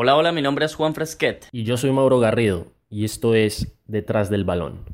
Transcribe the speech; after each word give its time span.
Hola, 0.00 0.14
hola, 0.14 0.30
mi 0.30 0.42
nombre 0.42 0.64
es 0.64 0.76
Juan 0.76 0.94
Fresquet. 0.94 1.48
Y 1.50 1.64
yo 1.64 1.76
soy 1.76 1.90
Mauro 1.90 2.20
Garrido, 2.20 2.66
y 2.88 3.04
esto 3.04 3.34
es 3.34 3.76
Detrás 3.88 4.30
del 4.30 4.44
Balón. 4.44 4.84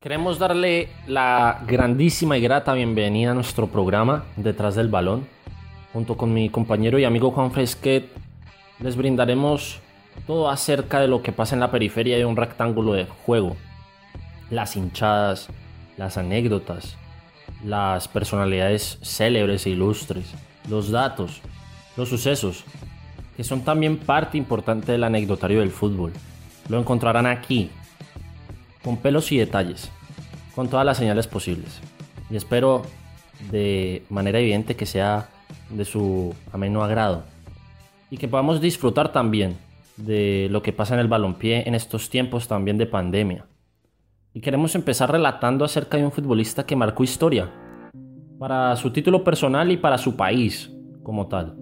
Queremos 0.00 0.38
darle 0.38 0.88
la 1.06 1.62
grandísima 1.66 2.38
y 2.38 2.40
grata 2.40 2.72
bienvenida 2.72 3.32
a 3.32 3.34
nuestro 3.34 3.66
programa 3.66 4.24
Detrás 4.36 4.74
del 4.74 4.88
Balón. 4.88 5.28
Junto 5.92 6.16
con 6.16 6.32
mi 6.32 6.48
compañero 6.48 6.98
y 6.98 7.04
amigo 7.04 7.30
Juan 7.30 7.52
Fresquet, 7.52 8.08
les 8.78 8.96
brindaremos 8.96 9.82
todo 10.26 10.50
acerca 10.50 11.00
de 11.00 11.08
lo 11.08 11.22
que 11.22 11.32
pasa 11.32 11.54
en 11.54 11.60
la 11.60 11.70
periferia 11.70 12.16
de 12.16 12.24
un 12.24 12.36
rectángulo 12.36 12.92
de 12.92 13.06
juego. 13.06 13.56
Las 14.50 14.76
hinchadas, 14.76 15.48
las 15.96 16.16
anécdotas, 16.16 16.96
las 17.64 18.08
personalidades 18.08 18.98
célebres 19.02 19.66
e 19.66 19.70
ilustres, 19.70 20.34
los 20.68 20.90
datos, 20.90 21.40
los 21.96 22.08
sucesos, 22.08 22.64
que 23.36 23.44
son 23.44 23.62
también 23.62 23.98
parte 23.98 24.38
importante 24.38 24.92
del 24.92 25.04
anecdotario 25.04 25.60
del 25.60 25.70
fútbol. 25.70 26.12
Lo 26.68 26.78
encontrarán 26.78 27.26
aquí, 27.26 27.70
con 28.82 28.96
pelos 28.96 29.30
y 29.32 29.38
detalles, 29.38 29.90
con 30.54 30.68
todas 30.68 30.86
las 30.86 30.96
señales 30.96 31.26
posibles. 31.26 31.80
Y 32.30 32.36
espero 32.36 32.82
de 33.50 34.04
manera 34.08 34.38
evidente 34.38 34.76
que 34.76 34.86
sea 34.86 35.28
de 35.70 35.84
su 35.84 36.34
ameno 36.52 36.82
agrado 36.82 37.24
y 38.10 38.16
que 38.16 38.28
podamos 38.28 38.60
disfrutar 38.60 39.12
también 39.12 39.56
de 40.04 40.48
lo 40.50 40.62
que 40.62 40.72
pasa 40.72 40.94
en 40.94 41.00
el 41.00 41.08
balompié 41.08 41.66
en 41.66 41.74
estos 41.74 42.10
tiempos 42.10 42.48
también 42.48 42.78
de 42.78 42.86
pandemia. 42.86 43.46
Y 44.32 44.40
queremos 44.40 44.74
empezar 44.74 45.10
relatando 45.10 45.64
acerca 45.64 45.96
de 45.96 46.04
un 46.04 46.12
futbolista 46.12 46.64
que 46.64 46.76
marcó 46.76 47.02
historia 47.02 47.50
para 48.38 48.74
su 48.76 48.90
título 48.90 49.22
personal 49.24 49.70
y 49.70 49.76
para 49.76 49.98
su 49.98 50.16
país 50.16 50.72
como 51.02 51.28
tal, 51.28 51.56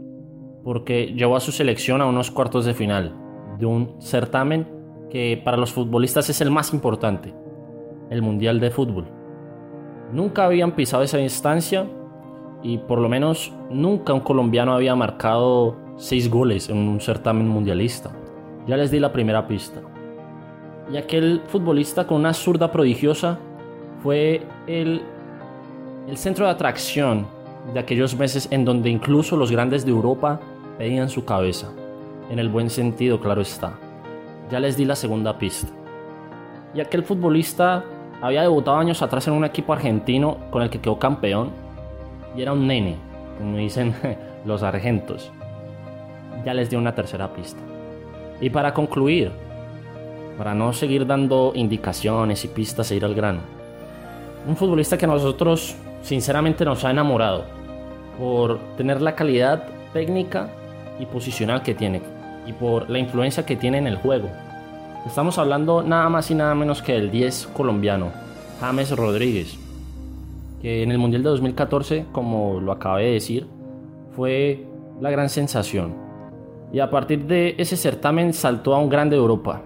porque 0.64 1.06
llevó 1.06 1.36
a 1.36 1.40
su 1.40 1.50
selección 1.50 2.00
a 2.00 2.06
unos 2.06 2.30
cuartos 2.30 2.64
de 2.64 2.74
final 2.74 3.14
de 3.58 3.66
un 3.66 4.00
certamen 4.00 4.66
que 5.10 5.40
para 5.42 5.56
los 5.56 5.72
futbolistas 5.72 6.28
es 6.30 6.40
el 6.40 6.50
más 6.50 6.72
importante, 6.72 7.34
el 8.10 8.22
Mundial 8.22 8.60
de 8.60 8.70
Fútbol. 8.70 9.06
Nunca 10.12 10.44
habían 10.44 10.72
pisado 10.72 11.02
esa 11.02 11.20
instancia 11.20 11.86
y 12.62 12.78
por 12.78 13.00
lo 13.00 13.08
menos 13.08 13.52
nunca 13.70 14.12
un 14.12 14.20
colombiano 14.20 14.74
había 14.74 14.94
marcado 14.94 15.76
seis 15.96 16.30
goles 16.30 16.68
en 16.68 16.76
un 16.76 17.00
certamen 17.00 17.48
mundialista. 17.48 18.10
Ya 18.68 18.76
les 18.76 18.90
di 18.90 19.00
la 19.00 19.10
primera 19.10 19.48
pista. 19.48 19.80
Y 20.92 20.98
aquel 20.98 21.40
futbolista 21.46 22.06
con 22.06 22.18
una 22.18 22.34
zurda 22.34 22.70
prodigiosa 22.70 23.38
fue 24.02 24.42
el, 24.66 25.02
centro 26.16 26.44
de 26.44 26.52
atracción 26.52 27.26
de 27.72 27.80
aquellos 27.80 28.14
meses 28.14 28.46
en 28.50 28.66
donde 28.66 28.90
incluso 28.90 29.38
los 29.38 29.50
grandes 29.50 29.86
de 29.86 29.90
Europa 29.90 30.38
pedían 30.76 31.08
su 31.08 31.24
cabeza. 31.24 31.68
En 32.30 32.38
el 32.38 32.50
buen 32.50 32.68
sentido, 32.68 33.20
claro 33.20 33.40
está. 33.40 33.72
Ya 34.50 34.60
les 34.60 34.76
di 34.76 34.84
la 34.84 34.96
segunda 34.96 35.38
pista. 35.38 35.72
Y 36.74 36.80
aquel 36.80 37.04
futbolista 37.04 37.84
había 38.20 38.42
debutado 38.42 38.76
años 38.76 39.00
atrás 39.00 39.26
en 39.28 39.34
un 39.34 39.46
equipo 39.46 39.72
argentino 39.72 40.36
con 40.50 40.62
el 40.62 40.68
que 40.68 40.80
quedó 40.80 40.98
campeón. 40.98 41.52
Y 42.36 42.42
era 42.42 42.52
un 42.52 42.66
nene, 42.66 42.96
como 43.38 43.56
dicen 43.56 43.94
los 44.44 44.62
argentos. 44.62 45.32
Ya 46.44 46.52
les 46.52 46.68
di 46.68 46.76
una 46.76 46.94
tercera 46.94 47.32
pista. 47.32 47.62
Y 48.40 48.50
para 48.50 48.72
concluir, 48.72 49.30
para 50.36 50.54
no 50.54 50.72
seguir 50.72 51.06
dando 51.06 51.52
indicaciones 51.54 52.44
y 52.44 52.48
pistas 52.48 52.90
e 52.90 52.96
ir 52.96 53.04
al 53.04 53.14
grano, 53.14 53.40
un 54.46 54.56
futbolista 54.56 54.96
que 54.96 55.04
a 55.04 55.08
nosotros 55.08 55.74
sinceramente 56.02 56.64
nos 56.64 56.84
ha 56.84 56.90
enamorado 56.90 57.44
por 58.18 58.58
tener 58.76 59.00
la 59.00 59.14
calidad 59.14 59.64
técnica 59.92 60.48
y 60.98 61.06
posicional 61.06 61.62
que 61.62 61.74
tiene 61.74 62.02
y 62.46 62.52
por 62.52 62.88
la 62.88 62.98
influencia 62.98 63.44
que 63.44 63.56
tiene 63.56 63.78
en 63.78 63.86
el 63.86 63.96
juego. 63.96 64.28
Estamos 65.06 65.38
hablando 65.38 65.82
nada 65.82 66.08
más 66.08 66.30
y 66.30 66.34
nada 66.34 66.54
menos 66.54 66.82
que 66.82 66.94
del 66.94 67.10
10 67.10 67.48
colombiano, 67.48 68.10
James 68.60 68.90
Rodríguez, 68.90 69.56
que 70.60 70.82
en 70.82 70.90
el 70.90 70.98
Mundial 70.98 71.22
de 71.22 71.30
2014, 71.30 72.06
como 72.12 72.60
lo 72.60 72.72
acabé 72.72 73.04
de 73.04 73.12
decir, 73.12 73.46
fue 74.16 74.64
la 75.00 75.10
gran 75.10 75.28
sensación. 75.28 76.07
Y 76.72 76.80
a 76.80 76.90
partir 76.90 77.24
de 77.26 77.54
ese 77.58 77.76
certamen 77.76 78.32
saltó 78.32 78.74
a 78.74 78.78
un 78.78 78.88
grande 78.88 79.16
de 79.16 79.22
Europa. 79.22 79.62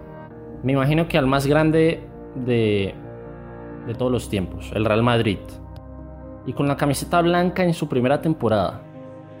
Me 0.63 0.73
imagino 0.73 1.07
que 1.07 1.17
al 1.17 1.27
más 1.27 1.45
grande 1.45 2.01
de, 2.35 2.95
de 3.85 3.93
todos 3.95 4.11
los 4.11 4.29
tiempos, 4.29 4.71
el 4.73 4.85
Real 4.85 5.03
Madrid. 5.03 5.39
Y 6.45 6.53
con 6.53 6.67
la 6.67 6.77
camiseta 6.77 7.21
blanca 7.21 7.63
en 7.63 7.73
su 7.73 7.87
primera 7.89 8.21
temporada. 8.21 8.81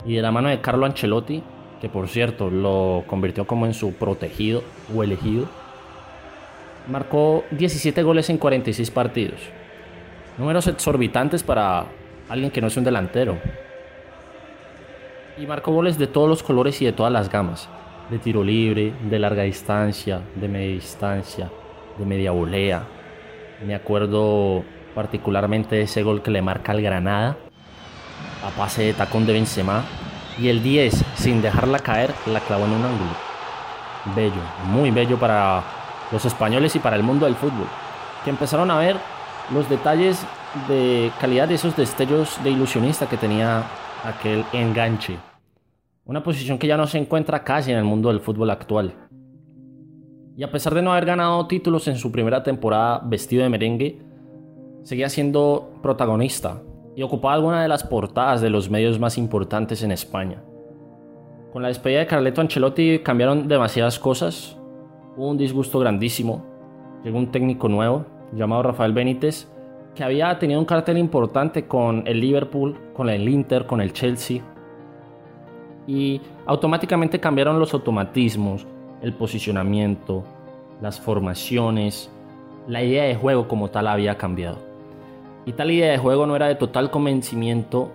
Y 0.05 0.15
de 0.15 0.21
la 0.21 0.31
mano 0.31 0.49
de 0.49 0.59
Carlo 0.59 0.85
Ancelotti, 0.85 1.41
que 1.83 1.89
por 1.89 2.07
cierto 2.07 2.49
lo 2.49 3.03
convirtió 3.07 3.45
como 3.45 3.65
en 3.65 3.73
su 3.73 3.93
protegido 3.93 4.63
o 4.95 5.03
elegido. 5.03 5.47
Marcó 6.89 7.43
17 7.51 8.03
goles 8.03 8.29
en 8.29 8.37
46 8.37 8.91
partidos. 8.91 9.39
Números 10.37 10.67
exorbitantes 10.67 11.43
para 11.43 11.85
alguien 12.29 12.51
que 12.51 12.61
no 12.61 12.67
es 12.67 12.77
un 12.77 12.83
delantero. 12.83 13.37
Y 15.35 15.47
marcó 15.47 15.71
goles 15.71 15.97
de 15.97 16.05
todos 16.05 16.29
los 16.29 16.43
colores 16.43 16.79
y 16.81 16.85
de 16.85 16.93
todas 16.93 17.11
las 17.11 17.29
gamas. 17.29 17.67
De 18.11 18.19
tiro 18.19 18.43
libre, 18.43 18.93
de 19.09 19.17
larga 19.17 19.43
distancia, 19.43 20.21
de 20.35 20.47
media 20.47 20.73
distancia, 20.73 21.49
de 21.97 22.05
media 22.05 22.31
volea. 22.31 22.83
Me 23.65 23.73
acuerdo 23.73 24.63
particularmente 24.93 25.75
de 25.75 25.83
ese 25.83 26.03
gol 26.03 26.21
que 26.21 26.29
le 26.29 26.43
marca 26.43 26.71
al 26.71 26.83
Granada. 26.83 27.37
A 28.45 28.49
pase 28.55 28.83
de 28.83 28.93
tacón 28.93 29.25
de 29.25 29.33
Benzema. 29.33 29.83
Y 30.37 30.49
el 30.49 30.61
10, 30.61 31.03
sin 31.15 31.41
dejarla 31.41 31.79
caer, 31.79 32.13
la 32.27 32.39
clavó 32.39 32.65
en 32.65 32.73
un 32.73 32.85
ángulo. 32.85 33.11
Bello, 34.15 34.41
muy 34.65 34.91
bello 34.91 35.17
para 35.17 35.63
los 36.11 36.25
españoles 36.25 36.75
y 36.75 36.79
para 36.79 36.95
el 36.95 37.03
mundo 37.03 37.25
del 37.25 37.35
fútbol. 37.35 37.67
Que 38.23 38.29
empezaron 38.29 38.69
a 38.69 38.77
ver 38.77 38.97
los 39.51 39.67
detalles 39.67 40.23
de 40.67 41.11
calidad 41.19 41.47
de 41.47 41.55
esos 41.55 41.75
destellos 41.75 42.37
de 42.43 42.51
ilusionista 42.51 43.07
que 43.07 43.17
tenía 43.17 43.63
aquel 44.03 44.43
enganche. 44.53 45.17
Una 46.05 46.23
posición 46.23 46.57
que 46.57 46.67
ya 46.67 46.77
no 46.77 46.87
se 46.87 46.97
encuentra 46.97 47.43
casi 47.43 47.71
en 47.71 47.77
el 47.77 47.83
mundo 47.85 48.09
del 48.09 48.19
fútbol 48.19 48.49
actual. 48.49 48.93
Y 50.35 50.43
a 50.43 50.51
pesar 50.51 50.73
de 50.73 50.81
no 50.81 50.91
haber 50.91 51.05
ganado 51.05 51.47
títulos 51.47 51.87
en 51.87 51.95
su 51.95 52.11
primera 52.11 52.43
temporada 52.43 53.01
vestido 53.05 53.43
de 53.43 53.49
merengue, 53.49 54.01
seguía 54.83 55.07
siendo 55.09 55.71
protagonista 55.81 56.61
y 56.95 57.03
ocupaba 57.03 57.35
alguna 57.35 57.61
de 57.61 57.67
las 57.67 57.83
portadas 57.83 58.41
de 58.41 58.49
los 58.49 58.69
medios 58.69 58.99
más 58.99 59.17
importantes 59.17 59.81
en 59.83 59.91
España. 59.91 60.43
Con 61.53 61.61
la 61.61 61.69
despedida 61.69 61.99
de 61.99 62.07
Carleto 62.07 62.41
Ancelotti 62.41 62.99
cambiaron 62.99 63.47
demasiadas 63.47 63.99
cosas. 63.99 64.57
Hubo 65.15 65.29
un 65.29 65.37
disgusto 65.37 65.79
grandísimo. 65.79 66.43
Llegó 67.03 67.17
un 67.19 67.31
técnico 67.31 67.69
nuevo 67.69 68.05
llamado 68.33 68.63
Rafael 68.63 68.91
Benítez 68.91 69.47
que 69.95 70.03
había 70.03 70.37
tenido 70.39 70.59
un 70.59 70.65
cartel 70.65 70.97
importante 70.97 71.67
con 71.67 72.03
el 72.07 72.19
Liverpool, 72.19 72.75
con 72.93 73.09
el 73.09 73.27
Inter, 73.29 73.65
con 73.65 73.81
el 73.81 73.93
Chelsea. 73.93 74.41
Y 75.85 76.21
automáticamente 76.45 77.19
cambiaron 77.19 77.59
los 77.59 77.73
automatismos, 77.73 78.65
el 79.01 79.13
posicionamiento, 79.13 80.23
las 80.81 80.99
formaciones, 80.99 82.09
la 82.67 82.81
idea 82.81 83.03
de 83.03 83.15
juego 83.15 83.47
como 83.47 83.69
tal 83.69 83.87
había 83.87 84.17
cambiado. 84.17 84.57
Y 85.45 85.51
tal 85.53 85.71
idea 85.71 85.91
de 85.91 85.97
juego 85.97 86.25
no 86.25 86.35
era 86.35 86.47
de 86.47 86.55
total 86.55 86.89
convencimiento 86.89 87.91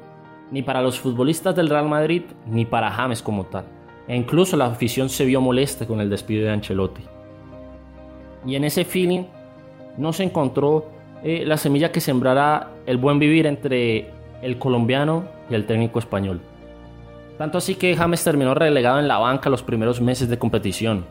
ni 0.51 0.63
para 0.63 0.83
los 0.83 1.01
futbolistas 1.01 1.57
del 1.57 1.69
Real 1.69 1.89
Madrid 1.89 2.23
ni 2.47 2.65
para 2.65 2.91
James 2.91 3.23
como 3.23 3.45
tal. 3.45 3.65
E 4.07 4.17
incluso 4.17 4.57
la 4.57 4.67
afición 4.67 5.09
se 5.09 5.25
vio 5.25 5.41
molesta 5.41 5.87
con 5.87 6.01
el 6.01 6.11
despido 6.11 6.45
de 6.45 6.53
Ancelotti. 6.53 7.03
Y 8.47 8.55
en 8.55 8.65
ese 8.65 8.85
feeling 8.85 9.25
no 9.97 10.13
se 10.13 10.25
encontró 10.25 10.87
eh, 11.25 11.44
la 11.44 11.56
semilla 11.56 11.91
que 11.91 12.00
sembrará 12.00 12.69
el 12.87 12.97
buen 12.97 13.19
vivir 13.19 13.47
entre 13.47 14.11
el 14.43 14.59
colombiano 14.59 15.25
y 15.50 15.55
el 15.55 15.67
técnico 15.67 15.99
español. 15.99 16.41
Tanto 17.38 17.59
así 17.59 17.75
que 17.75 17.97
James 17.97 18.23
terminó 18.23 18.55
relegado 18.55 18.99
en 18.99 19.09
la 19.09 19.19
banca 19.19 19.50
los 19.50 19.62
primeros 19.62 20.00
meses 20.00 20.29
de 20.29 20.38
competición. 20.38 21.05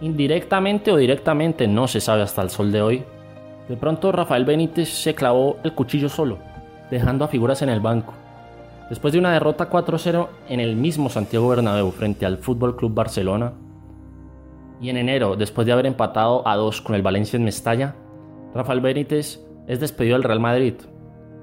Indirectamente 0.00 0.90
o 0.92 0.96
directamente 0.96 1.66
no 1.66 1.88
se 1.88 2.00
sabe 2.00 2.22
hasta 2.22 2.42
el 2.42 2.50
sol 2.50 2.72
de 2.72 2.82
hoy. 2.82 3.04
De 3.68 3.76
pronto 3.76 4.12
Rafael 4.12 4.44
Benítez 4.44 4.88
se 4.88 5.14
clavó 5.14 5.58
el 5.62 5.72
cuchillo 5.72 6.08
solo, 6.08 6.38
dejando 6.90 7.24
a 7.24 7.28
figuras 7.28 7.62
en 7.62 7.70
el 7.70 7.80
banco. 7.80 8.14
Después 8.90 9.12
de 9.12 9.18
una 9.18 9.32
derrota 9.32 9.70
4-0 9.70 10.28
en 10.48 10.60
el 10.60 10.76
mismo 10.76 11.08
Santiago 11.08 11.48
Bernabéu 11.48 11.90
frente 11.90 12.26
al 12.26 12.38
Fútbol 12.38 12.76
Club 12.76 12.92
Barcelona, 12.92 13.54
y 14.80 14.90
en 14.90 14.98
enero, 14.98 15.36
después 15.36 15.66
de 15.66 15.72
haber 15.72 15.86
empatado 15.86 16.46
a 16.46 16.56
2 16.56 16.82
con 16.82 16.94
el 16.94 17.02
Valencia 17.02 17.38
en 17.38 17.44
Mestalla, 17.44 17.94
Rafael 18.54 18.80
Benítez 18.80 19.44
es 19.66 19.80
despedido 19.80 20.14
del 20.14 20.22
Real 20.22 20.38
Madrid 20.38 20.74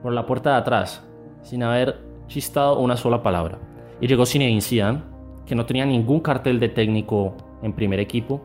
por 0.01 0.13
la 0.13 0.25
puerta 0.25 0.51
de 0.51 0.55
atrás, 0.55 1.05
sin 1.41 1.61
haber 1.61 1.99
chistado 2.27 2.79
una 2.79 2.95
sola 2.95 3.21
palabra. 3.21 3.59
Y 3.99 4.07
llegó 4.07 4.25
Zinedine 4.25 4.61
Zidane, 4.61 5.03
que 5.45 5.53
no 5.53 5.65
tenía 5.65 5.85
ningún 5.85 6.21
cartel 6.21 6.57
de 6.57 6.69
técnico 6.69 7.35
en 7.61 7.73
primer 7.73 7.99
equipo, 7.99 8.41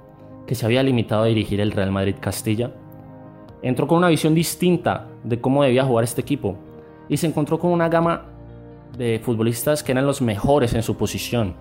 que 0.49 0.57
se 0.57 0.67
había 0.67 0.83
limitado 0.83 1.23
a 1.23 1.27
dirigir 1.27 1.61
el 1.61 1.71
Real 1.71 1.93
Madrid 1.93 2.17
Castilla, 2.21 2.73
entró 3.63 3.87
con 3.87 3.99
una 3.99 4.09
visión 4.09 4.35
distinta 4.35 5.07
de 5.23 5.41
cómo 5.41 5.63
debía 5.63 5.85
jugar 5.85 6.03
este 6.03 6.21
equipo 6.21 6.57
y 7.09 7.17
se 7.17 7.29
encontró 7.29 7.61
con 7.61 7.71
una 7.71 7.89
gama 7.89 8.25
de 8.99 9.21
futbolistas 9.21 9.85
que 9.85 9.93
eran 9.93 10.07
los 10.07 10.21
mejores 10.21 10.75
en 10.75 10.83
su 10.83 10.97
posición. 10.97 11.55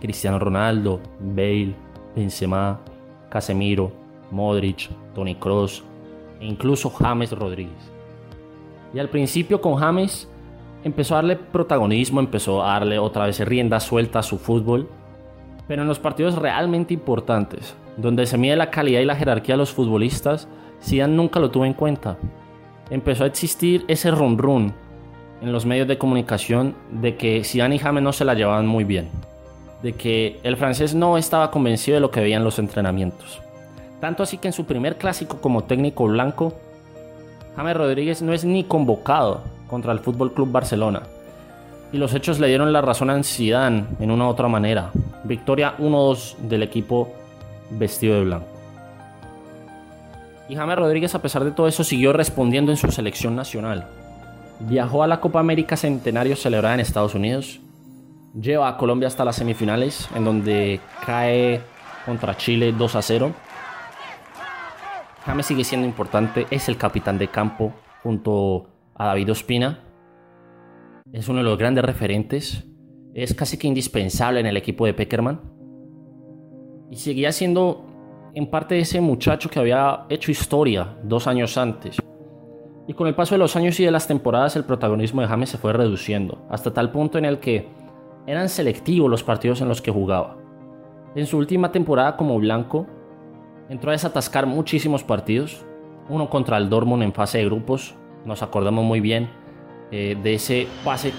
Cristiano 0.00 0.38
Ronaldo, 0.38 1.00
Bale, 1.18 1.74
Benzema, 2.14 2.80
Casemiro, 3.28 3.90
Modric, 4.30 4.88
Tony 5.14 5.34
Kroos 5.34 5.84
e 6.42 6.46
incluso 6.46 6.90
James 6.90 7.30
Rodríguez. 7.30 7.92
Y 8.92 8.98
al 8.98 9.08
principio 9.08 9.60
con 9.60 9.76
James 9.76 10.28
empezó 10.84 11.14
a 11.14 11.18
darle 11.18 11.36
protagonismo, 11.36 12.20
empezó 12.20 12.62
a 12.62 12.72
darle 12.72 12.98
otra 12.98 13.26
vez 13.26 13.38
rienda 13.40 13.78
suelta 13.80 14.18
a 14.18 14.22
su 14.24 14.38
fútbol, 14.38 14.88
pero 15.68 15.82
en 15.82 15.88
los 15.88 16.00
partidos 16.00 16.34
realmente 16.34 16.92
importantes, 16.92 17.74
donde 17.96 18.26
se 18.26 18.36
mide 18.36 18.56
la 18.56 18.70
calidad 18.70 19.00
y 19.00 19.04
la 19.04 19.16
jerarquía 19.16 19.54
de 19.54 19.58
los 19.58 19.72
futbolistas, 19.72 20.48
Zidane 20.82 21.14
nunca 21.14 21.38
lo 21.38 21.50
tuvo 21.50 21.64
en 21.64 21.74
cuenta. 21.74 22.18
Empezó 22.90 23.22
a 23.22 23.28
existir 23.28 23.84
ese 23.86 24.10
run 24.10 24.36
run 24.36 24.74
en 25.40 25.52
los 25.52 25.64
medios 25.64 25.86
de 25.86 25.96
comunicación 25.96 26.74
de 26.90 27.16
que 27.16 27.44
Zidane 27.44 27.76
y 27.76 27.78
James 27.78 28.02
no 28.02 28.12
se 28.12 28.24
la 28.24 28.34
llevaban 28.34 28.66
muy 28.66 28.82
bien, 28.82 29.08
de 29.82 29.92
que 29.92 30.40
el 30.42 30.56
francés 30.56 30.92
no 30.92 31.16
estaba 31.16 31.52
convencido 31.52 31.94
de 31.94 32.00
lo 32.00 32.10
que 32.10 32.20
veían 32.20 32.42
los 32.42 32.58
entrenamientos. 32.58 33.40
Tanto 34.02 34.24
así 34.24 34.38
que 34.38 34.48
en 34.48 34.52
su 34.52 34.64
primer 34.64 34.98
clásico 34.98 35.40
como 35.40 35.62
técnico 35.62 36.08
blanco, 36.08 36.54
James 37.54 37.76
Rodríguez 37.76 38.20
no 38.20 38.32
es 38.32 38.44
ni 38.44 38.64
convocado 38.64 39.42
contra 39.68 39.92
el 39.92 40.00
Fútbol 40.00 40.32
Club 40.32 40.50
Barcelona. 40.50 41.02
Y 41.92 41.98
los 41.98 42.12
hechos 42.12 42.40
le 42.40 42.48
dieron 42.48 42.72
la 42.72 42.80
razón 42.80 43.10
a 43.10 43.22
Zidane 43.22 43.84
en 44.00 44.10
una 44.10 44.26
u 44.26 44.30
otra 44.30 44.48
manera. 44.48 44.90
Victoria 45.22 45.76
1-2 45.78 46.36
del 46.38 46.64
equipo 46.64 47.12
vestido 47.70 48.16
de 48.16 48.24
blanco. 48.24 48.46
Y 50.48 50.56
James 50.56 50.76
Rodríguez, 50.76 51.14
a 51.14 51.22
pesar 51.22 51.44
de 51.44 51.52
todo 51.52 51.68
eso, 51.68 51.84
siguió 51.84 52.12
respondiendo 52.12 52.72
en 52.72 52.78
su 52.78 52.90
selección 52.90 53.36
nacional. 53.36 53.86
Viajó 54.58 55.04
a 55.04 55.06
la 55.06 55.20
Copa 55.20 55.38
América 55.38 55.76
Centenario 55.76 56.34
celebrada 56.34 56.74
en 56.74 56.80
Estados 56.80 57.14
Unidos. 57.14 57.60
Lleva 58.34 58.66
a 58.66 58.76
Colombia 58.78 59.06
hasta 59.06 59.24
las 59.24 59.36
semifinales, 59.36 60.08
en 60.16 60.24
donde 60.24 60.80
cae 61.06 61.60
contra 62.04 62.36
Chile 62.36 62.72
2 62.76 62.96
a 62.96 63.02
0. 63.02 63.32
James 65.24 65.46
sigue 65.46 65.62
siendo 65.62 65.86
importante, 65.86 66.46
es 66.50 66.68
el 66.68 66.76
capitán 66.76 67.16
de 67.16 67.28
campo 67.28 67.72
junto 68.02 68.66
a 68.94 69.06
David 69.06 69.30
Ospina. 69.30 69.78
Es 71.12 71.28
uno 71.28 71.38
de 71.38 71.44
los 71.44 71.58
grandes 71.58 71.84
referentes. 71.84 72.64
Es 73.14 73.34
casi 73.34 73.56
que 73.56 73.68
indispensable 73.68 74.40
en 74.40 74.46
el 74.46 74.56
equipo 74.56 74.84
de 74.84 74.94
Peckerman. 74.94 75.40
Y 76.90 76.96
seguía 76.96 77.30
siendo 77.30 77.86
en 78.34 78.48
parte 78.48 78.78
ese 78.78 79.00
muchacho 79.00 79.48
que 79.48 79.60
había 79.60 80.06
hecho 80.08 80.30
historia 80.32 80.96
dos 81.04 81.26
años 81.26 81.56
antes. 81.56 81.98
Y 82.88 82.94
con 82.94 83.06
el 83.06 83.14
paso 83.14 83.34
de 83.34 83.38
los 83.38 83.54
años 83.54 83.78
y 83.78 83.84
de 83.84 83.90
las 83.92 84.08
temporadas 84.08 84.56
el 84.56 84.64
protagonismo 84.64 85.20
de 85.20 85.28
James 85.28 85.50
se 85.50 85.58
fue 85.58 85.72
reduciendo, 85.72 86.44
hasta 86.50 86.72
tal 86.72 86.90
punto 86.90 87.16
en 87.18 87.26
el 87.26 87.38
que 87.38 87.68
eran 88.26 88.48
selectivos 88.48 89.08
los 89.08 89.22
partidos 89.22 89.60
en 89.60 89.68
los 89.68 89.80
que 89.80 89.92
jugaba. 89.92 90.36
En 91.14 91.26
su 91.26 91.38
última 91.38 91.70
temporada 91.70 92.16
como 92.16 92.38
blanco, 92.38 92.86
entró 93.68 93.90
a 93.90 93.92
desatascar 93.92 94.46
muchísimos 94.46 95.02
partidos, 95.04 95.64
uno 96.08 96.28
contra 96.28 96.58
el 96.58 96.68
Dortmund 96.68 97.02
en 97.02 97.12
fase 97.12 97.38
de 97.38 97.46
grupos, 97.46 97.94
nos 98.24 98.42
acordamos 98.42 98.84
muy 98.84 99.00
bien 99.00 99.28
eh, 99.90 100.16
de 100.22 100.34
ese 100.34 100.66
pase 100.84 101.12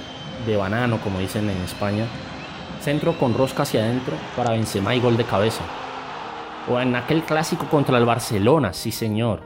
de 0.46 0.58
banano, 0.58 1.00
como 1.00 1.20
dicen 1.20 1.50
en 1.50 1.58
España, 1.62 2.06
centro 2.80 3.14
con 3.18 3.34
rosca 3.34 3.64
hacia 3.64 3.82
adentro 3.82 4.16
para 4.36 4.52
Benzema 4.52 4.96
y 4.96 5.00
gol 5.00 5.18
de 5.18 5.24
cabeza. 5.24 5.64
O 6.70 6.80
en 6.80 6.96
aquel 6.96 7.24
clásico 7.24 7.66
contra 7.70 7.98
el 7.98 8.06
Barcelona, 8.06 8.74
sí 8.74 8.92
señor, 8.92 9.42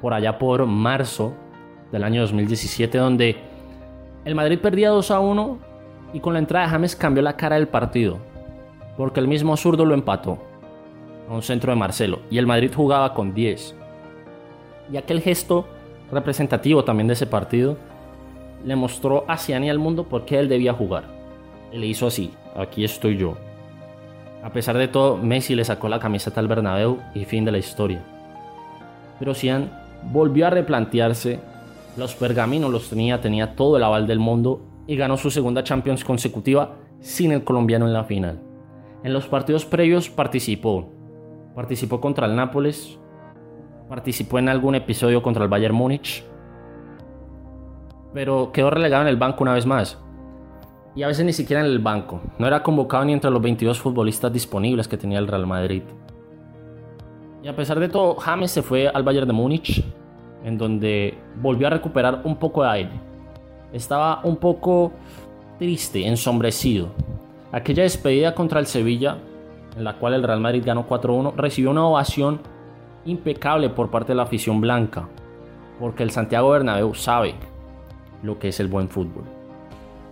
por 0.00 0.14
allá 0.14 0.38
por 0.38 0.64
marzo 0.66 1.34
del 1.92 2.04
año 2.04 2.22
2017, 2.22 2.98
donde 2.98 3.36
el 4.24 4.34
Madrid 4.34 4.58
perdía 4.58 4.90
2 4.90 5.10
a 5.10 5.20
1 5.20 5.58
y 6.14 6.20
con 6.20 6.32
la 6.32 6.38
entrada 6.38 6.66
de 6.66 6.72
James 6.72 6.96
cambió 6.96 7.22
la 7.22 7.36
cara 7.36 7.56
del 7.56 7.68
partido, 7.68 8.18
porque 8.96 9.20
el 9.20 9.28
mismo 9.28 9.56
zurdo 9.56 9.84
lo 9.84 9.94
empató 9.94 10.47
a 11.28 11.34
un 11.34 11.42
centro 11.42 11.72
de 11.72 11.78
Marcelo 11.78 12.20
y 12.30 12.38
el 12.38 12.46
Madrid 12.46 12.72
jugaba 12.74 13.14
con 13.14 13.34
10. 13.34 13.74
Y 14.92 14.96
aquel 14.96 15.20
gesto 15.20 15.66
representativo 16.10 16.84
también 16.84 17.08
de 17.08 17.14
ese 17.14 17.26
partido 17.26 17.76
le 18.64 18.76
mostró 18.76 19.24
a 19.28 19.36
Cian 19.36 19.64
y 19.64 19.70
al 19.70 19.78
mundo 19.78 20.04
por 20.04 20.24
qué 20.24 20.38
él 20.38 20.48
debía 20.48 20.72
jugar. 20.72 21.04
Y 21.72 21.78
le 21.78 21.86
hizo 21.86 22.06
así, 22.06 22.32
aquí 22.56 22.84
estoy 22.84 23.16
yo. 23.16 23.36
A 24.42 24.50
pesar 24.50 24.76
de 24.78 24.88
todo, 24.88 25.16
Messi 25.16 25.54
le 25.54 25.64
sacó 25.64 25.88
la 25.88 25.98
camiseta 25.98 26.40
al 26.40 26.48
Bernabéu 26.48 26.98
y 27.14 27.24
fin 27.24 27.44
de 27.44 27.52
la 27.52 27.58
historia. 27.58 28.02
Pero 29.18 29.34
Cian 29.34 29.70
volvió 30.10 30.46
a 30.46 30.50
replantearse, 30.50 31.40
los 31.96 32.14
pergaminos 32.14 32.70
los 32.70 32.88
tenía, 32.88 33.20
tenía 33.20 33.56
todo 33.56 33.76
el 33.76 33.82
aval 33.82 34.06
del 34.06 34.20
mundo 34.20 34.60
y 34.86 34.96
ganó 34.96 35.16
su 35.16 35.30
segunda 35.30 35.64
Champions 35.64 36.04
consecutiva 36.04 36.76
sin 37.00 37.32
el 37.32 37.44
colombiano 37.44 37.86
en 37.86 37.92
la 37.92 38.04
final. 38.04 38.40
En 39.04 39.12
los 39.12 39.26
partidos 39.26 39.64
previos 39.64 40.08
participó, 40.08 40.88
participó 41.58 42.00
contra 42.00 42.24
el 42.28 42.36
Nápoles, 42.36 42.96
participó 43.88 44.38
en 44.38 44.48
algún 44.48 44.76
episodio 44.76 45.20
contra 45.24 45.42
el 45.42 45.50
Bayern 45.50 45.74
Múnich, 45.74 46.22
pero 48.14 48.52
quedó 48.52 48.70
relegado 48.70 49.02
en 49.02 49.08
el 49.08 49.16
banco 49.16 49.42
una 49.42 49.54
vez 49.54 49.66
más. 49.66 49.98
Y 50.94 51.02
a 51.02 51.08
veces 51.08 51.26
ni 51.26 51.32
siquiera 51.32 51.60
en 51.60 51.66
el 51.66 51.80
banco. 51.80 52.20
No 52.38 52.46
era 52.46 52.62
convocado 52.62 53.04
ni 53.04 53.12
entre 53.12 53.32
los 53.32 53.42
22 53.42 53.76
futbolistas 53.76 54.32
disponibles 54.32 54.86
que 54.86 54.96
tenía 54.96 55.18
el 55.18 55.26
Real 55.26 55.48
Madrid. 55.48 55.82
Y 57.42 57.48
a 57.48 57.56
pesar 57.56 57.80
de 57.80 57.88
todo, 57.88 58.14
James 58.14 58.52
se 58.52 58.62
fue 58.62 58.86
al 58.86 59.02
Bayern 59.02 59.26
de 59.26 59.32
Múnich, 59.32 59.84
en 60.44 60.58
donde 60.58 61.18
volvió 61.42 61.66
a 61.66 61.70
recuperar 61.70 62.20
un 62.22 62.36
poco 62.36 62.62
de 62.62 62.68
aire. 62.68 63.00
Estaba 63.72 64.20
un 64.22 64.36
poco 64.36 64.92
triste, 65.58 66.06
ensombrecido. 66.06 66.90
Aquella 67.50 67.82
despedida 67.82 68.32
contra 68.32 68.60
el 68.60 68.66
Sevilla 68.66 69.18
en 69.78 69.84
la 69.84 69.96
cual 69.96 70.14
el 70.14 70.24
Real 70.24 70.40
Madrid 70.40 70.62
ganó 70.66 70.86
4-1, 70.86 71.34
recibió 71.36 71.70
una 71.70 71.86
ovación 71.86 72.40
impecable 73.04 73.70
por 73.70 73.90
parte 73.90 74.12
de 74.12 74.16
la 74.16 74.24
afición 74.24 74.60
blanca, 74.60 75.08
porque 75.78 76.02
el 76.02 76.10
Santiago 76.10 76.50
Bernabéu 76.50 76.94
sabe 76.94 77.34
lo 78.22 78.38
que 78.38 78.48
es 78.48 78.58
el 78.58 78.66
buen 78.66 78.88
fútbol. 78.88 79.24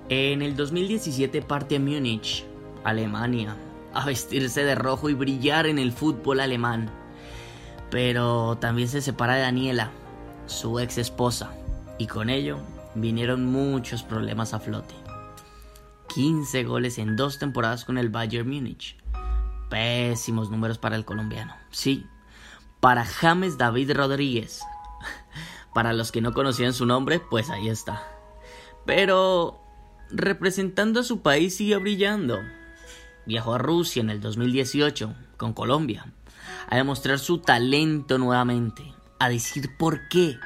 En 0.08 0.40
el 0.40 0.54
2017 0.54 1.42
parte 1.42 1.76
a 1.76 1.80
Múnich, 1.80 2.46
Alemania, 2.84 3.56
a 3.92 4.06
vestirse 4.06 4.62
de 4.62 4.76
rojo 4.76 5.10
y 5.10 5.14
brillar 5.14 5.66
en 5.66 5.78
el 5.78 5.90
fútbol 5.90 6.40
alemán. 6.40 6.88
Pero 7.90 8.56
también 8.60 8.88
se 8.88 9.00
separa 9.00 9.34
de 9.34 9.40
Daniela, 9.40 9.90
su 10.46 10.78
ex 10.78 10.98
esposa, 10.98 11.50
y 11.98 12.06
con 12.06 12.30
ello 12.30 12.58
vinieron 12.94 13.46
muchos 13.46 14.04
problemas 14.04 14.54
a 14.54 14.60
flote. 14.60 14.94
15 16.14 16.64
goles 16.64 16.98
en 16.98 17.16
dos 17.16 17.38
temporadas 17.38 17.84
con 17.84 17.98
el 17.98 18.08
Bayern 18.08 18.48
Múnich, 18.48 18.96
Pésimos 19.68 20.50
números 20.50 20.78
para 20.78 20.96
el 20.96 21.04
colombiano. 21.04 21.54
Sí, 21.70 22.06
para 22.80 23.04
James 23.04 23.58
David 23.58 23.92
Rodríguez. 23.92 24.62
Para 25.74 25.92
los 25.92 26.10
que 26.10 26.22
no 26.22 26.32
conocían 26.32 26.72
su 26.72 26.86
nombre, 26.86 27.20
pues 27.20 27.50
ahí 27.50 27.68
está. 27.68 28.02
Pero 28.86 29.60
representando 30.10 31.00
a 31.00 31.04
su 31.04 31.20
país 31.20 31.56
sigue 31.56 31.76
brillando. 31.76 32.40
Viajó 33.26 33.54
a 33.54 33.58
Rusia 33.58 34.00
en 34.00 34.08
el 34.08 34.20
2018 34.22 35.12
con 35.36 35.52
Colombia 35.52 36.06
a 36.68 36.76
demostrar 36.76 37.18
su 37.18 37.38
talento 37.38 38.18
nuevamente, 38.18 38.94
a 39.18 39.28
decir 39.28 39.76
por 39.76 40.08
qué. 40.08 40.38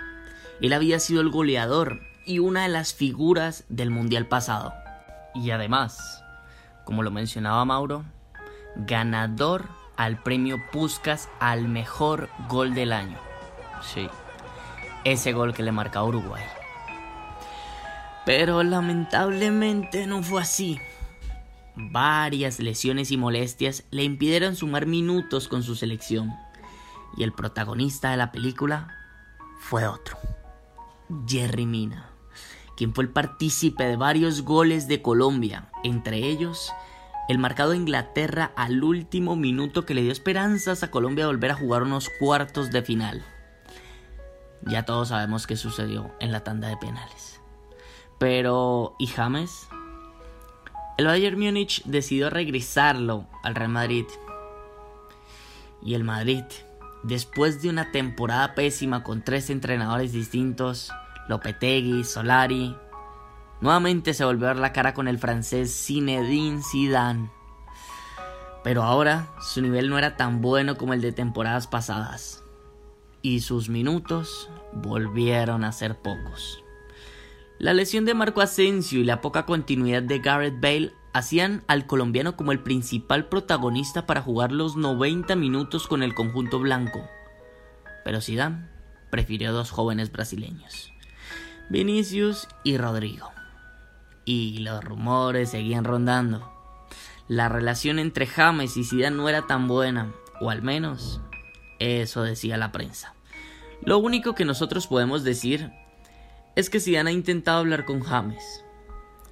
Él 0.60 0.72
había 0.72 0.98
sido 0.98 1.20
el 1.20 1.30
goleador 1.30 2.00
y 2.26 2.38
una 2.38 2.62
de 2.62 2.68
las 2.68 2.94
figuras 2.94 3.64
del 3.68 3.90
Mundial 3.90 4.26
pasado. 4.26 4.74
Y 5.34 5.50
además, 5.50 6.22
como 6.84 7.02
lo 7.02 7.10
mencionaba 7.10 7.64
Mauro, 7.64 8.04
ganador 8.76 9.68
al 9.96 10.22
premio 10.22 10.56
Puskas 10.72 11.28
al 11.40 11.68
mejor 11.68 12.30
gol 12.48 12.74
del 12.74 12.92
año. 12.92 13.18
Sí, 13.82 14.08
ese 15.04 15.32
gol 15.32 15.54
que 15.54 15.62
le 15.62 15.72
marca 15.72 16.00
a 16.00 16.04
Uruguay. 16.04 16.42
Pero 18.24 18.62
lamentablemente 18.62 20.06
no 20.06 20.22
fue 20.22 20.42
así. 20.42 20.78
Varias 21.76 22.60
lesiones 22.60 23.10
y 23.10 23.16
molestias 23.16 23.84
le 23.90 24.04
impidieron 24.04 24.56
sumar 24.56 24.86
minutos 24.86 25.48
con 25.48 25.62
su 25.62 25.74
selección. 25.74 26.34
Y 27.16 27.22
el 27.22 27.32
protagonista 27.32 28.10
de 28.10 28.16
la 28.16 28.32
película 28.32 28.88
fue 29.58 29.86
otro. 29.86 30.16
Jerry 31.26 31.66
Mina, 31.66 32.10
quien 32.76 32.94
fue 32.94 33.04
el 33.04 33.10
partícipe 33.10 33.84
de 33.84 33.96
varios 33.96 34.42
goles 34.42 34.88
de 34.88 35.02
Colombia, 35.02 35.70
entre 35.82 36.18
ellos 36.18 36.72
el 37.30 37.38
marcado 37.38 37.70
de 37.70 37.76
Inglaterra 37.76 38.50
al 38.56 38.82
último 38.82 39.36
minuto 39.36 39.86
que 39.86 39.94
le 39.94 40.02
dio 40.02 40.10
esperanzas 40.10 40.82
a 40.82 40.90
Colombia 40.90 41.26
de 41.26 41.30
volver 41.30 41.52
a 41.52 41.54
jugar 41.54 41.84
unos 41.84 42.10
cuartos 42.18 42.72
de 42.72 42.82
final. 42.82 43.24
Ya 44.62 44.84
todos 44.84 45.10
sabemos 45.10 45.46
qué 45.46 45.54
sucedió 45.54 46.10
en 46.18 46.32
la 46.32 46.42
tanda 46.42 46.66
de 46.66 46.76
penales. 46.76 47.40
Pero, 48.18 48.96
¿y 48.98 49.06
James? 49.06 49.68
El 50.98 51.06
Bayern 51.06 51.38
Múnich 51.38 51.84
decidió 51.84 52.30
regresarlo 52.30 53.28
al 53.44 53.54
Real 53.54 53.70
Madrid. 53.70 54.06
Y 55.84 55.94
el 55.94 56.02
Madrid, 56.02 56.42
después 57.04 57.62
de 57.62 57.70
una 57.70 57.92
temporada 57.92 58.56
pésima 58.56 59.04
con 59.04 59.22
tres 59.22 59.50
entrenadores 59.50 60.12
distintos, 60.12 60.90
Lopetegui, 61.28 62.02
Solari, 62.02 62.76
nuevamente 63.60 64.14
se 64.14 64.24
volvió 64.24 64.46
a 64.46 64.52
ver 64.52 64.60
la 64.60 64.72
cara 64.72 64.94
con 64.94 65.08
el 65.08 65.18
francés 65.18 65.84
Zinedine 65.86 66.62
Zidane. 66.62 67.30
Pero 68.62 68.82
ahora 68.82 69.28
su 69.40 69.62
nivel 69.62 69.88
no 69.88 69.98
era 69.98 70.16
tan 70.16 70.40
bueno 70.40 70.76
como 70.76 70.92
el 70.92 71.00
de 71.00 71.12
temporadas 71.12 71.66
pasadas. 71.66 72.44
Y 73.22 73.40
sus 73.40 73.68
minutos 73.68 74.50
volvieron 74.72 75.64
a 75.64 75.72
ser 75.72 75.98
pocos. 75.98 76.62
La 77.58 77.74
lesión 77.74 78.04
de 78.04 78.14
Marco 78.14 78.40
Asensio 78.40 79.00
y 79.00 79.04
la 79.04 79.20
poca 79.20 79.44
continuidad 79.44 80.02
de 80.02 80.18
Gareth 80.18 80.60
Bale 80.60 80.92
hacían 81.12 81.62
al 81.66 81.86
colombiano 81.86 82.36
como 82.36 82.52
el 82.52 82.60
principal 82.60 83.28
protagonista 83.28 84.06
para 84.06 84.22
jugar 84.22 84.52
los 84.52 84.76
90 84.76 85.36
minutos 85.36 85.86
con 85.86 86.02
el 86.02 86.14
conjunto 86.14 86.58
blanco. 86.58 87.06
Pero 88.04 88.20
Zidane 88.20 88.68
prefirió 89.10 89.52
dos 89.52 89.70
jóvenes 89.70 90.10
brasileños, 90.12 90.92
Vinicius 91.68 92.48
y 92.64 92.78
Rodrigo. 92.78 93.30
Y 94.32 94.58
los 94.58 94.84
rumores 94.84 95.50
seguían 95.50 95.82
rondando. 95.82 96.52
La 97.26 97.48
relación 97.48 97.98
entre 97.98 98.28
James 98.28 98.76
y 98.76 98.84
Zidane 98.84 99.16
no 99.16 99.28
era 99.28 99.48
tan 99.48 99.66
buena, 99.66 100.14
o 100.40 100.50
al 100.50 100.62
menos 100.62 101.20
eso 101.80 102.22
decía 102.22 102.56
la 102.56 102.70
prensa. 102.70 103.16
Lo 103.82 103.98
único 103.98 104.36
que 104.36 104.44
nosotros 104.44 104.86
podemos 104.86 105.24
decir 105.24 105.72
es 106.54 106.70
que 106.70 106.78
Zidane 106.78 107.10
ha 107.10 107.12
intentado 107.12 107.58
hablar 107.58 107.84
con 107.84 108.02
James, 108.02 108.64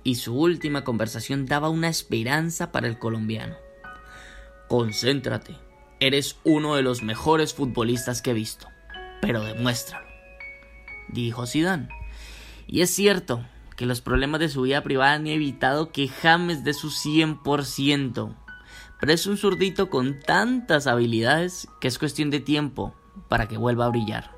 y 0.03 0.17
su 0.17 0.35
última 0.35 0.83
conversación 0.83 1.47
daba 1.47 1.69
una 1.69 1.89
esperanza 1.89 2.73
para 2.73 2.89
el 2.89 2.99
colombiano. 2.99 3.55
Concéntrate, 4.67 5.55
eres 6.01 6.39
uno 6.43 6.75
de 6.75 6.83
los 6.83 7.05
mejores 7.05 7.55
futbolistas 7.55 8.21
que 8.21 8.33
he 8.33 8.35
visto, 8.35 8.67
pero 9.21 9.45
demuéstralo, 9.45 10.09
dijo 11.07 11.47
Zidane. 11.47 11.89
Y 12.67 12.81
es 12.81 12.91
cierto 12.91 13.45
que 13.79 13.87
los 13.87 14.01
problemas 14.01 14.41
de 14.41 14.49
su 14.49 14.63
vida 14.63 14.83
privada 14.83 15.13
han 15.13 15.29
evitado 15.29 15.93
que 15.93 16.09
James 16.09 16.65
dé 16.65 16.75
su 16.75 16.89
100%, 16.89 18.35
pero 18.99 19.13
es 19.13 19.25
un 19.27 19.37
zurdito 19.37 19.89
con 19.89 20.19
tantas 20.19 20.89
habilidades 20.89 21.69
que 21.81 21.87
es 21.87 22.01
cuestión 22.01 22.29
de 22.31 22.41
tiempo 22.41 22.93
para 23.29 23.47
que 23.47 23.57
vuelva 23.57 23.87
a 23.87 23.91
brillar, 23.91 24.33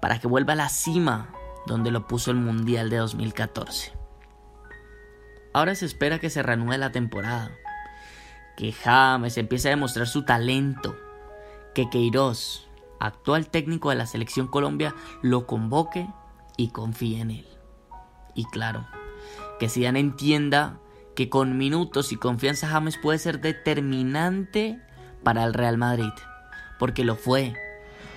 para 0.00 0.20
que 0.20 0.28
vuelva 0.28 0.52
a 0.52 0.56
la 0.56 0.68
cima 0.68 1.34
donde 1.66 1.90
lo 1.90 2.06
puso 2.06 2.30
el 2.30 2.36
Mundial 2.36 2.88
de 2.88 2.98
2014. 2.98 3.94
Ahora 5.52 5.74
se 5.74 5.84
espera 5.84 6.20
que 6.20 6.30
se 6.30 6.44
reanude 6.44 6.78
la 6.78 6.92
temporada, 6.92 7.50
que 8.56 8.70
James 8.70 9.38
empiece 9.38 9.66
a 9.66 9.70
demostrar 9.70 10.06
su 10.06 10.24
talento, 10.24 10.94
que 11.74 11.90
Queiroz, 11.90 12.68
actual 13.00 13.48
técnico 13.48 13.90
de 13.90 13.96
la 13.96 14.06
selección 14.06 14.46
Colombia, 14.46 14.94
lo 15.20 15.48
convoque 15.48 16.08
y 16.56 16.68
confíe 16.68 17.20
en 17.20 17.32
él. 17.32 17.57
Y 18.38 18.44
claro, 18.44 18.86
que 19.58 19.68
Zidane 19.68 19.98
entienda 19.98 20.78
que 21.16 21.28
con 21.28 21.58
minutos 21.58 22.12
y 22.12 22.16
confianza 22.16 22.68
James 22.68 22.96
puede 22.96 23.18
ser 23.18 23.40
determinante 23.40 24.80
para 25.24 25.42
el 25.42 25.54
Real 25.54 25.76
Madrid, 25.76 26.12
porque 26.78 27.02
lo 27.02 27.16
fue, 27.16 27.56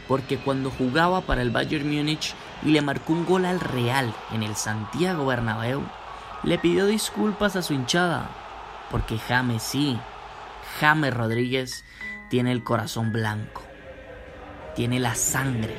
porque 0.07 0.37
cuando 0.37 0.69
jugaba 0.69 1.21
para 1.21 1.41
el 1.41 1.49
Bayern 1.49 1.87
Múnich 1.87 2.35
y 2.61 2.69
le 2.69 2.83
marcó 2.83 3.13
un 3.13 3.25
gol 3.25 3.45
al 3.45 3.59
Real 3.59 4.13
en 4.31 4.43
el 4.43 4.55
Santiago 4.55 5.25
Bernabéu, 5.25 5.81
le 6.43 6.59
pidió 6.59 6.85
disculpas 6.85 7.55
a 7.55 7.63
su 7.63 7.73
hinchada, 7.73 8.29
porque 8.91 9.17
James 9.17 9.63
sí, 9.63 9.97
James 10.79 11.15
Rodríguez 11.15 11.83
tiene 12.29 12.51
el 12.51 12.63
corazón 12.63 13.11
blanco, 13.11 13.63
tiene 14.75 14.99
la 14.99 15.15
sangre 15.15 15.73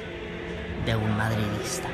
de 0.84 0.96
un 0.96 1.16
madridista. 1.16 1.88